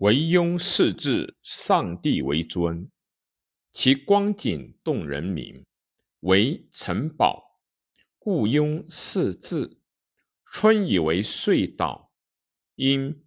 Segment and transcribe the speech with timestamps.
[0.00, 2.90] 惟庸视至上帝为尊，
[3.72, 5.64] 其光景动人民，
[6.20, 7.60] 为城堡。
[8.18, 9.80] 故庸视至。
[10.44, 12.12] 春以为岁到，
[12.76, 13.24] 因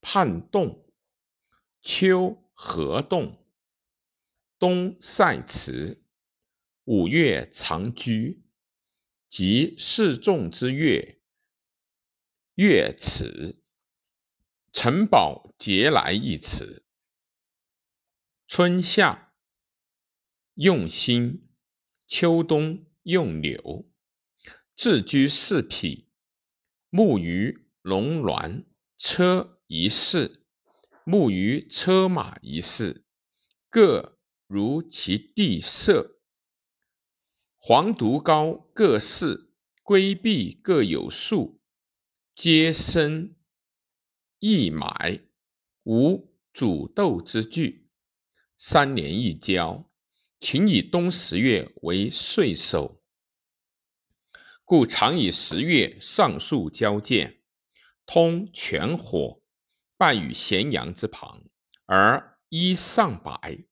[0.00, 0.84] 盼动；
[1.80, 3.46] 秋和动，
[4.58, 6.04] 冬塞迟。
[6.84, 8.42] 五月长居，
[9.28, 11.20] 即示众之月。
[12.56, 13.59] 月此，
[14.72, 16.84] 城堡节来一词。
[18.46, 19.34] 春夏
[20.54, 21.48] 用心，
[22.06, 23.90] 秋冬用柳。
[24.76, 26.08] 置居四匹。
[26.88, 28.64] 木鱼龙鸾
[28.96, 30.46] 车一式，
[31.04, 33.04] 木鱼车马一式，
[33.68, 36.20] 各如其地色。
[37.58, 41.60] 黄犊高各四，龟壁各有数，
[42.34, 43.36] 皆生
[44.40, 45.20] 一买，
[45.84, 47.90] 无煮豆之具。
[48.56, 49.90] 三年一交，
[50.40, 53.02] 秦以冬十月为岁首。
[54.64, 57.42] 故常以十月上树交剑，
[58.06, 59.42] 通泉火，
[59.98, 61.44] 拜于咸阳之旁，
[61.84, 63.66] 而依上百。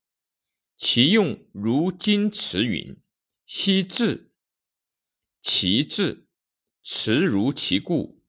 [0.76, 3.00] 其用如金池云：
[3.46, 4.32] 昔至，
[5.40, 6.28] 其至，
[6.82, 8.22] 池如其故，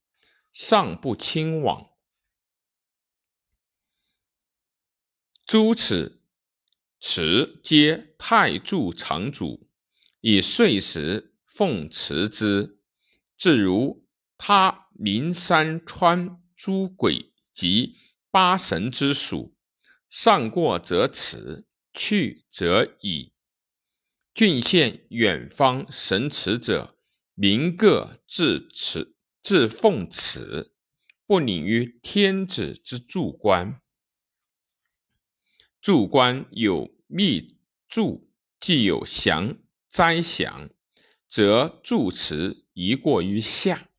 [0.53, 1.88] 上不亲往。
[5.49, 6.21] 诸此
[6.99, 9.67] 池皆太柱常主，
[10.21, 11.33] 以岁时。
[11.47, 12.77] 奉持之，
[13.35, 14.05] 至如
[14.37, 17.97] 他灵山川诸鬼及
[18.29, 19.55] 八神之属，
[20.07, 23.33] 上过则辞，去则已。
[24.35, 26.95] 郡县远方神祠者，
[27.33, 30.75] 民各自持自奉祠，
[31.25, 33.81] 不领于天子之柱官。
[35.89, 40.69] 柱官有密柱，既有祥灾祥。
[41.27, 43.89] 则住持宜过于下。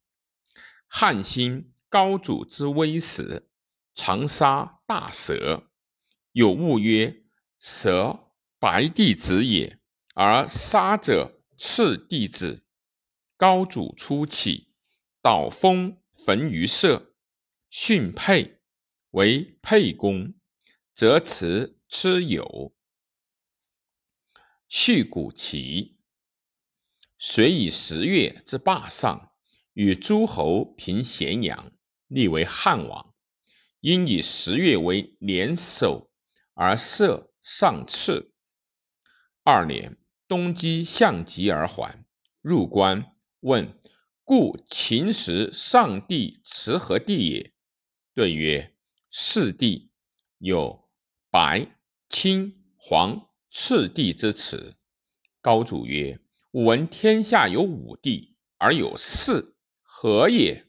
[0.87, 3.50] 汉兴高祖之威时，
[3.92, 5.69] 常杀大蛇，
[6.31, 7.25] 有物曰
[7.59, 9.81] ：“蛇白帝子也。”
[10.14, 12.64] 而杀者赤帝子。
[13.37, 14.69] 高祖初起，
[15.20, 17.16] 导封焚于社，
[17.69, 18.60] 训沛
[19.10, 20.34] 为沛公，
[20.94, 22.72] 则辞蚩尤。
[24.68, 25.98] 续古齐。
[27.18, 29.32] 遂以十月之霸上，
[29.72, 31.72] 与诸侯平咸阳，
[32.06, 33.12] 立为汉王。
[33.80, 36.12] 因以十月为年首，
[36.54, 38.32] 而设上次。
[39.42, 42.06] 二年，东击项籍而还，
[42.40, 43.76] 入关问
[44.22, 47.52] ：“故秦时上帝持何地也？”
[48.14, 48.76] 对曰
[49.10, 49.90] ：“四帝
[50.38, 50.88] 有
[51.30, 51.79] 白、
[52.10, 54.76] 青、黄、赤帝之辞。”
[55.41, 56.21] 高祖曰。
[56.53, 60.66] 吾闻天下有五帝，而有四，何也？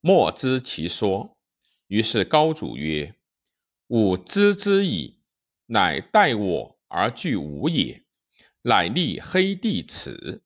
[0.00, 1.38] 莫知其说。
[1.86, 3.14] 于是高祖曰
[3.86, 5.20] ：“吾知之矣，
[5.66, 8.04] 乃待我而惧吾也。”
[8.62, 10.42] 乃立黑帝祠，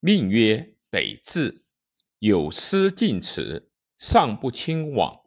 [0.00, 1.66] 命曰北至，
[2.20, 5.26] 有司进祠，上不亲往。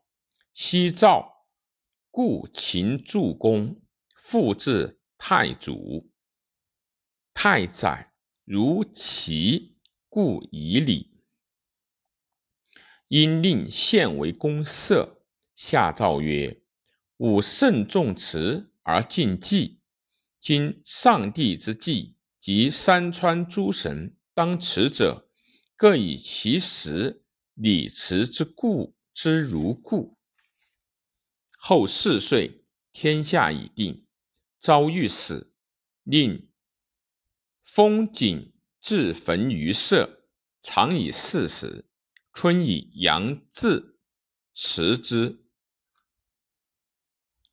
[0.52, 1.29] 西赵，
[2.22, 3.81] 故秦助公，
[4.13, 6.12] 复至太祖。
[7.34, 8.13] 太宰
[8.44, 9.78] 如其
[10.09, 11.13] 故以礼，
[13.07, 15.24] 因令献为公社。
[15.56, 16.62] 下诏曰
[17.16, 19.80] ：“吾慎重辞而敬祭，
[20.41, 25.30] 今上帝之祭及山川诸神当辞者，
[25.78, 30.18] 各以其时礼辞之故之如故。”
[31.62, 34.08] 后四岁，天下已定，
[34.62, 35.53] 遭遇死，
[36.03, 36.50] 令。
[37.62, 40.24] 风景至焚于社，
[40.62, 41.86] 常以四时。
[42.31, 44.00] 春以阳至，
[44.56, 45.45] 辞之。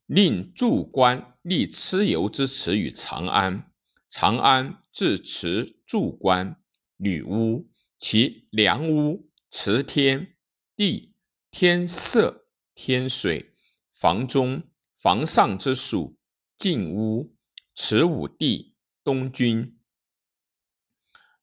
[0.07, 3.73] 令祝官立蚩尤之祠于长安。
[4.09, 6.63] 长安至持祝官，
[6.97, 10.37] 女巫，其梁屋辞天
[10.77, 11.17] 地
[11.51, 13.56] 天色天水
[13.99, 14.63] 房中
[14.95, 16.19] 房上之属
[16.59, 17.35] 进屋，
[17.75, 19.79] 辞武帝东君。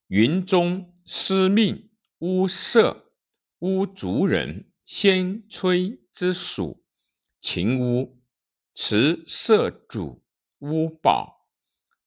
[0.05, 1.89] 云中司命
[2.19, 3.11] 巫社
[3.57, 6.85] 巫族人先吹之属
[7.41, 8.21] 秦巫
[8.75, 10.23] 持社主
[10.59, 11.49] 巫宝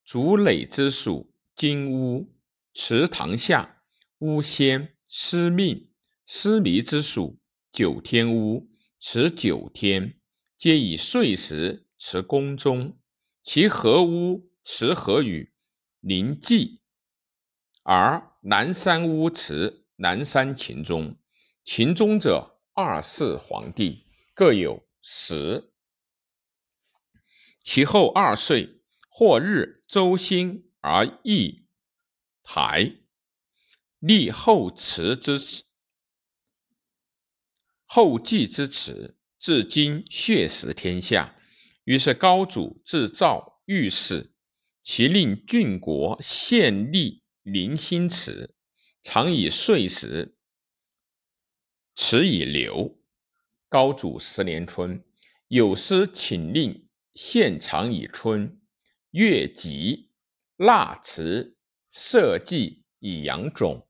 [0.05, 2.33] 竹垒之属金巫
[2.73, 3.83] 祠堂下
[4.19, 5.91] 巫仙司命
[6.25, 7.41] 司迷之属
[7.73, 8.71] 九天巫
[9.01, 10.16] 持九天，
[10.59, 12.99] 皆以岁时持宫中。
[13.43, 15.53] 其何屋持何宇
[16.01, 16.81] 临济，
[17.85, 21.17] 而南山屋持南山秦中。
[21.63, 24.05] 秦中者，二世皇帝
[24.35, 25.73] 各有十。
[27.63, 31.67] 其后二岁，或日周兴而易
[32.43, 32.97] 台，
[34.01, 35.39] 立后祠之，
[37.85, 39.16] 后继之祠，
[39.47, 41.37] 至今血食天下。
[41.85, 44.33] 于是高祖自造御史，
[44.83, 48.57] 其令郡国县吏临新祠，
[49.05, 50.37] 常以岁时，
[51.95, 52.99] 持以流。
[53.69, 55.01] 高祖十年春，
[55.47, 58.61] 有司请令县常以春，
[59.13, 60.11] 月吉
[60.57, 61.57] 腊辞
[61.93, 63.87] 社稷以养种，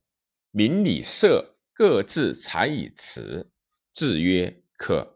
[0.51, 3.51] 民礼社各自采以辞，
[3.95, 5.16] 制曰可。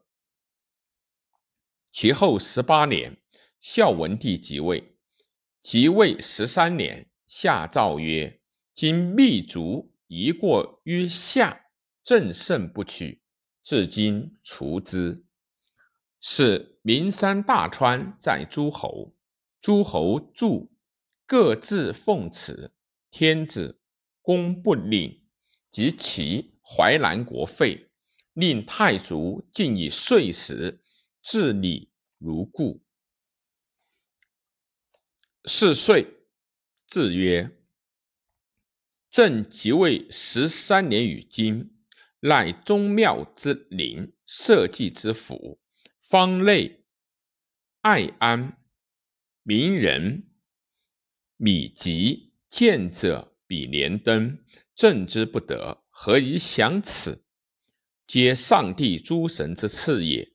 [1.93, 3.17] 其后十八年，
[3.59, 4.97] 孝文帝即位。
[5.61, 8.41] 即位十三年，下诏曰
[8.73, 11.67] ：“今密族一过于夏，
[12.05, 13.23] 正甚不取，
[13.63, 15.25] 至今除之。
[16.21, 19.17] 是名山大川在诸侯，
[19.61, 20.69] 诸侯著
[21.27, 22.73] 各自奉此。
[23.11, 23.81] 天子
[24.23, 25.25] 公不令，
[25.71, 27.89] 及其淮南国废，
[28.33, 30.85] 令太祖尽以岁时。”
[31.33, 32.83] 治理如故。
[35.45, 36.25] 四岁，
[36.89, 37.57] 字曰
[39.09, 41.79] 朕即位十三年，与今，
[42.19, 45.61] 乃宗庙之灵，社稷之辅，
[46.03, 46.85] 方内
[47.83, 48.61] 爱安，
[49.45, 50.29] 民人
[51.37, 54.45] 米吉，见者比连登，
[54.75, 57.25] 正之不得，何以享此？
[58.05, 60.30] 皆上帝诸神之赐也。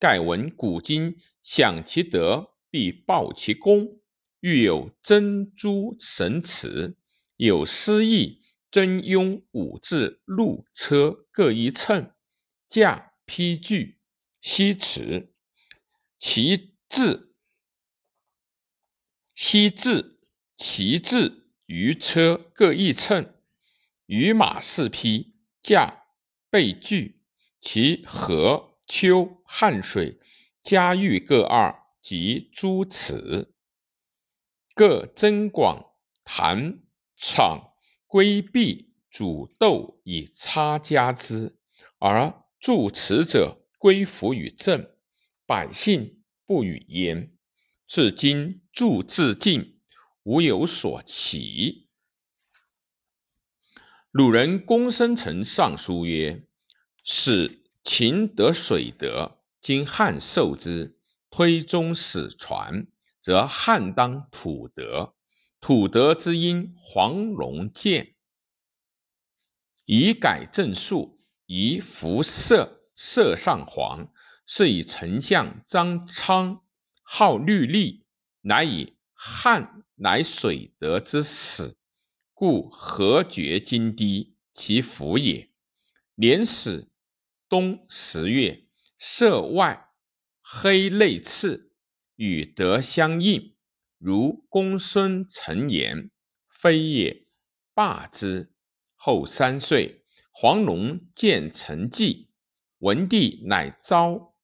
[0.00, 4.00] 盖闻古今享其德，必报其功。
[4.40, 6.96] 欲有珍珠神祠，
[7.36, 12.14] 有诗意，真雍武制路车各一乘，
[12.66, 14.00] 驾披具，
[14.40, 15.34] 西驰。
[16.18, 17.34] 其制，
[19.34, 20.18] 西至，
[20.56, 23.34] 其制于车各一乘，
[24.06, 26.04] 于马四匹，驾
[26.48, 27.20] 备具，
[27.60, 28.69] 其和。
[28.92, 30.18] 秋汉水
[30.64, 33.54] 嘉峪各二，及诸此
[34.74, 35.92] 各增广
[36.24, 36.80] 坛
[37.16, 37.74] 场
[38.08, 41.56] 规避主斗以差加之，
[41.98, 44.92] 而助此者归服于政，
[45.46, 47.32] 百姓不与焉。
[47.86, 49.80] 至今助至尽，
[50.24, 51.86] 无有所起。
[54.10, 56.44] 鲁人公孙成上书曰
[57.04, 57.58] ：“是。”
[57.92, 60.96] 秦得水德，今汉受之，
[61.28, 62.86] 推宗始传，
[63.20, 65.16] 则汉当土德。
[65.60, 68.14] 土德之因，黄龙见，
[69.86, 74.12] 以改正数，以服色，色上黄，
[74.46, 76.62] 是以丞相张昌
[77.02, 78.06] 号律历，
[78.42, 81.74] 乃以汉乃水德之始，
[82.32, 85.50] 故何绝今低，其福也。
[86.14, 86.89] 年始。
[87.50, 89.90] 冬十月，色外
[90.40, 91.72] 黑内赤，
[92.14, 93.56] 与德相应。
[93.98, 96.12] 如公孙成言，
[96.48, 97.26] 非也，
[97.74, 98.54] 罢之。
[98.94, 102.30] 后三岁，黄龙见成绩，
[102.78, 104.36] 文帝乃召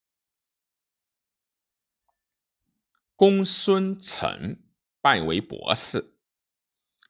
[3.15, 4.61] 公孙成
[4.99, 6.17] 拜为博士，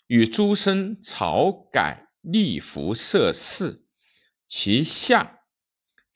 [0.06, 3.88] 与诸生曹改立服设事，
[4.48, 5.37] 其下。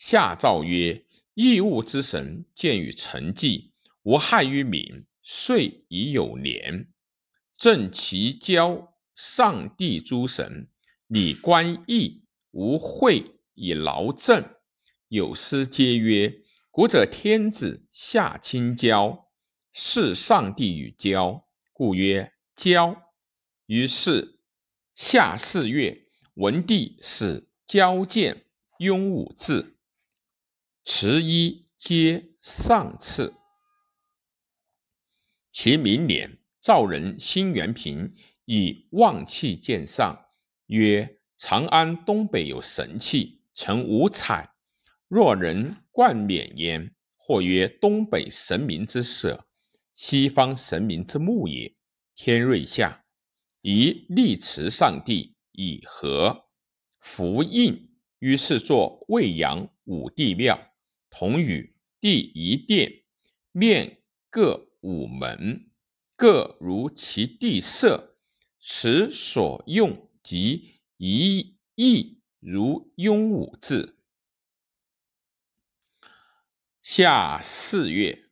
[0.04, 1.06] 下诏曰
[1.36, 6.92] ：“义物之神，见与成绩，无害于民，遂已有年。
[7.56, 10.68] 正其交上帝诸神，
[11.06, 14.44] 礼官义，无讳以劳政。
[15.10, 16.42] 有诗皆曰
[16.72, 19.30] ：‘古者天子下亲交，
[19.72, 23.00] 是上帝与交，故曰交。’
[23.68, 24.40] 于是
[24.96, 28.48] 夏四月，文帝使交见
[28.80, 29.78] 雍武字。
[30.84, 33.36] 持一皆上次。
[35.52, 40.26] 其明年，赵人辛元平以望气见上，
[40.68, 44.54] 曰：“长安东北有神器，成五彩，
[45.08, 49.48] 若人冠冕焉。”或曰：“东北神明之舍，
[49.94, 51.76] 西方神明之墓也。”
[52.16, 53.06] 天瑞下，
[53.62, 56.46] 宜立祠上帝，以和
[57.00, 57.90] 符印。
[58.20, 60.71] 于是作未阳武帝庙。
[61.12, 63.04] 同与第一殿，
[63.52, 64.02] 面
[64.32, 65.70] 各五门，
[66.16, 68.18] 各如其地色。
[68.64, 73.98] 此所用及一义如雍武字。
[76.84, 78.30] 夏四月，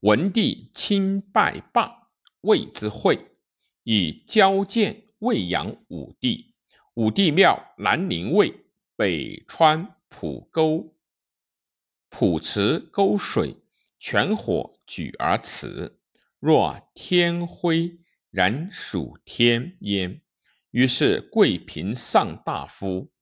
[0.00, 3.30] 文帝亲拜罢，谓之会，
[3.84, 6.54] 以交见魏阳武帝。
[6.94, 8.64] 武帝庙南陵卫，
[8.96, 10.94] 北川浦沟，
[12.10, 13.56] 浦池沟水，
[13.98, 15.98] 泉火举而辞。
[16.38, 18.00] 若天灰，
[18.30, 20.20] 然属天焉。
[20.72, 23.12] 于是贵嫔上大夫，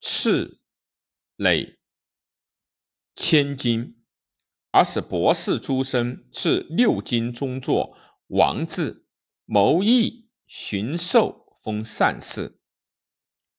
[0.00, 0.60] 赐
[1.36, 1.78] 累。
[3.14, 4.02] 千金，
[4.70, 7.96] 而使博士诸生赐六金中作
[8.28, 9.06] 王字，
[9.44, 12.60] 谋议巡狩，封善事。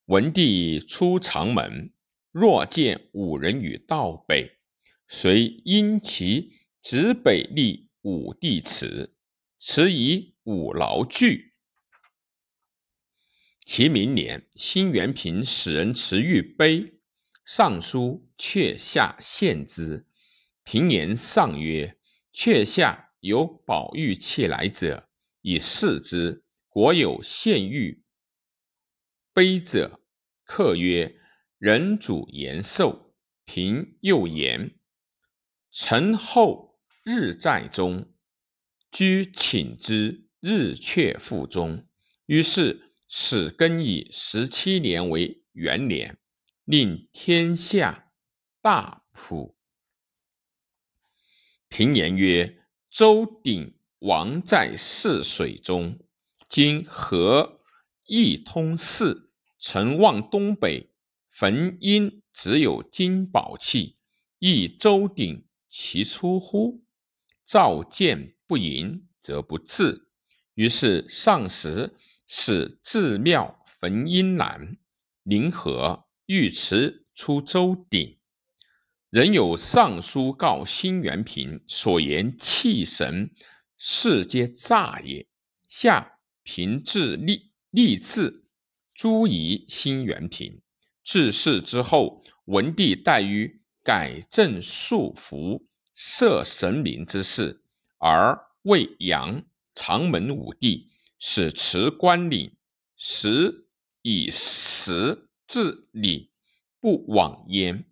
[0.06, 1.92] 文帝出长门，
[2.40, 4.60] 若见五人与道北，
[5.08, 6.52] 遂因其
[6.84, 9.16] 指北立武帝祠，
[9.58, 11.56] 祠以五劳具。
[13.66, 17.00] 其明年，辛元平使人持玉碑。
[17.44, 20.06] 上书阙下献之，
[20.64, 21.98] 平言上曰
[22.32, 25.10] ：“阙下有宝玉器来者，
[25.42, 26.44] 以示之。
[26.70, 28.04] 国有献玉
[29.34, 30.04] 碑者。”
[30.46, 31.20] 客曰
[31.58, 33.14] ：“人主延寿。”
[33.46, 34.78] 平又言
[35.72, 38.12] ：“臣后日在中，
[38.92, 41.88] 居寝之，日却腹中。”
[42.28, 46.18] 于是始更以十七年为元年。
[46.66, 48.12] 令天下
[48.62, 49.56] 大普。
[51.70, 52.62] 平言曰
[52.92, 55.98] ：“周鼎王在泗水中，
[56.50, 57.62] 今河
[58.08, 60.92] 邑通泗，臣望东北
[61.40, 63.98] 焚因只有金宝器，
[64.40, 66.84] 亦周鼎其出乎？
[67.46, 70.08] 召见不盈，则不至。”
[70.56, 74.78] 于是上时使自庙焚阴南，
[75.22, 76.08] 临河。
[76.26, 78.18] 尉迟出周鼎，
[79.12, 83.32] 仍有上书告辛元平所言气神，
[83.78, 85.28] 世皆诈也。
[85.68, 88.48] 下平至立立志
[88.96, 90.60] 诸夷辛元平。
[91.08, 95.64] 自世之后，文帝怠于改正束缚、
[95.96, 97.62] 设神明之事，
[97.98, 102.52] 而魏阳长门武帝，使持官领，
[102.98, 103.70] 时
[104.02, 105.24] 以时。
[105.50, 106.34] 治理
[106.82, 107.86] 不妄焉。